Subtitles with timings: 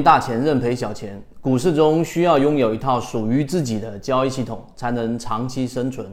[0.00, 6.08] 大钱认赔小钱，股市中需要拥有一套属于自己的交易系统，才能长期生存。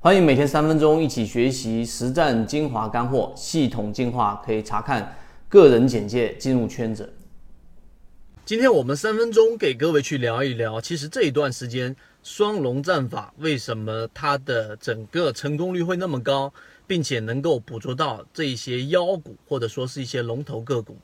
[0.00, 5.14] 欢迎每天三分钟一起学习实战精华干货，系统进化可以查看
[5.48, 7.08] 个人简介进入圈子。
[8.44, 16.52] 今天我们三分钟给各位去聊一聊，其实这一段时间双龙战法为什么它的整个成功率会那么高，
[16.86, 20.98] 并且能够捕捉到这些妖股或者说是一些龙头个股。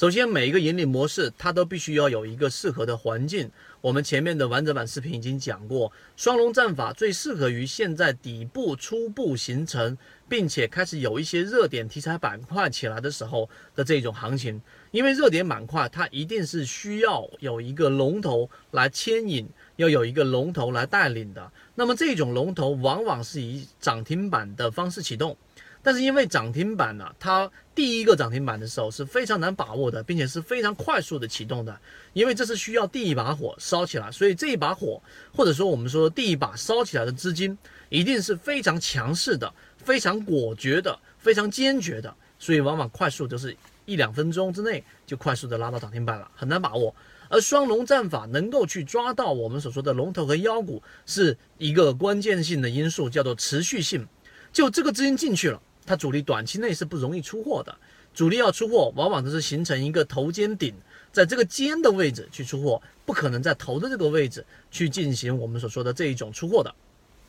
[0.00, 3.50] 首先，每一个盈利模式它都必须要有一个适合的环境。
[3.80, 9.96] 我们前面的完整版视频已经讲过，双龙战法最适合于现在底部初步形成，
[10.28, 14.60] 并且开始有一些热点题材板块起来的时候的这种行情。
[14.90, 21.50] 因为热点板块它一定是需要有一个龙头来牵引，要有一个龙头来带领的。
[21.74, 25.34] 那么这种龙头往往是以涨停板的方式启动。
[25.82, 31.80] 但是因为涨停板呢，它第一个涨停板的时候是非常难把握的，并且是非常快速的启动的，
[32.12, 35.00] 因为这是需要第一把火烧起来，所以这一把火
[35.32, 37.56] 或者说我们说第一把烧起来的资金
[37.88, 46.92] 一定是非常强势的、非常果决的、非常坚决的，所以往往快速就是一两分钟之内就快速的拉到涨停板了，很难把握。
[47.28, 54.04] 而双龙战法能够去抓到我们所说的龙头和妖股，是一个关键性的因素，叫做持续性，
[54.52, 55.62] 就这个资金进去了。
[55.86, 57.72] 它主力短期内是不容易出货的，
[58.14, 60.74] 主力要出货，往往都是形成一个头肩顶，
[61.12, 66.74] 在这个肩的位置去出货，不可能在头的这个位置去进行我们所说的这一种出货的。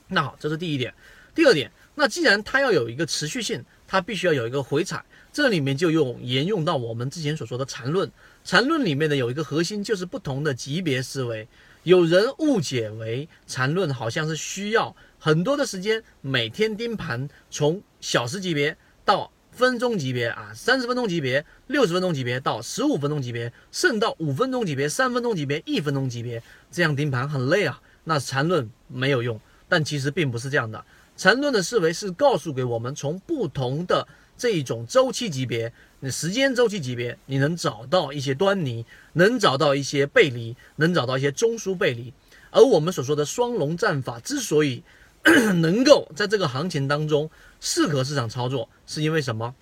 [0.08, 0.94] 那好，这是第一点。
[1.34, 8.12] 第二点，那既然它要有一个持续性，它必须要有一个回踩，这里面就用沿用到我们之前所说的缠论。
[8.44, 11.48] 缠论里面的有一个核心就是不同的级别思维。
[11.84, 27.80] 有人误解为缠论好像是需要很多的时间，每天盯盘，从小时级别到分钟级别啊，三十分钟级别、六十分钟级别到十五分钟级别，甚至到五分钟级别、三分钟级别、一分钟级别，这样盯盘很累啊。
[28.06, 30.84] 那缠论没有用，但其实并不是这样的。
[31.18, 35.72] 缠论的思维是告诉给我们，从不同的这一种周期级别。
[36.00, 38.84] 你时间周期级别，你能找到一些端倪，
[39.14, 42.12] 能找到一些背离，能找到一些中枢背离。
[42.50, 44.82] 而我们所说的双龙战法之所以
[45.62, 47.30] 能够在这个行情当中
[47.62, 49.56] 适合市场操作，是因为什么？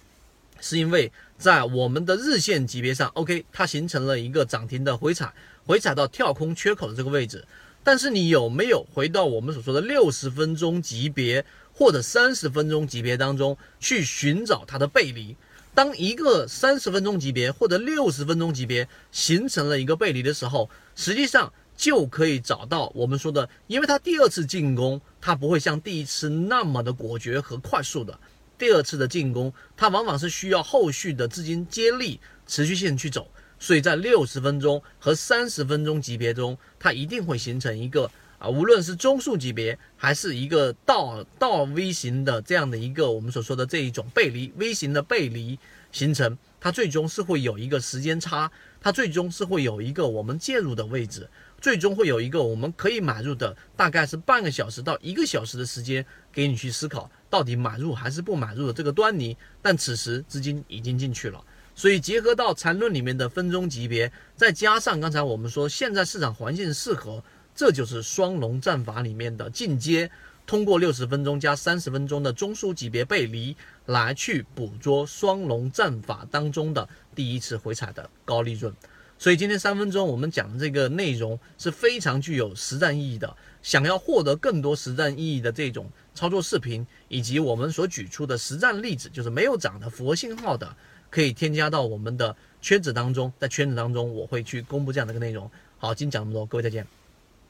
[0.62, 5.32] 是因为在我们的日线级别上，OK，它形成了一个涨停的回踩，
[5.66, 7.46] 回踩到跳空缺口的这个位置。
[7.82, 15.36] 但是你有没有回到我们所说的六十分钟级别或者三十分钟级别当中去寻找它的背离？
[15.74, 28.20] 当一个三十分钟级别或者六十分钟级别形成了一个背离的时候，实际上就可以找到我们说的，因为它第二次进攻，它不会像第一次那么的果决和快速的。
[28.58, 38.12] 第二次的进攻，它往往是需要后续的资金接力、持续性去走，所以在六十分钟和三十分钟级别中，它一定会形成一个。
[38.40, 45.60] 啊，无论是中数级别，还是一个倒倒 V 型的这样的一个我们所说的这一种背离 V 型的背离
[45.92, 51.30] 形成，它最终是会有一个时间差，它最终是会有一个我们介入的位置，
[51.62, 59.36] 最终会有一个我们可以买入的，大概是半个小时到一个小时的时间给你去思考到底买入还是不买入的这个端倪。
[59.62, 61.44] 但此时资金已经进去了，
[61.76, 67.24] 所以结合到缠论里面的分钟级别，再加上刚才我们说现在市场环境适合。
[67.56, 70.10] 这就是双龙战法里面的进阶，
[70.46, 73.54] 通过六十分钟加三十分钟的中枢级别背离
[73.88, 78.74] 来去捕捉双龙战法当中的第一次回踩的高利润。
[79.20, 83.36] 所以今天三分钟我们讲的这个内容是非常具有实战意义的。
[83.62, 90.74] 想要获得更多实战意义的这种操作视频，以及我们所举出的实战例子，就是没有涨的符合信号的，
[91.10, 93.32] 可以添加到我们的圈子当中。
[93.38, 95.52] 在圈子当中，我会去公布这样的一个内容。
[95.78, 96.99] 好，今天讲这么多，各位再见。